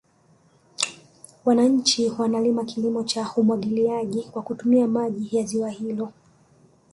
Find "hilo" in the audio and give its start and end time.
5.69-6.13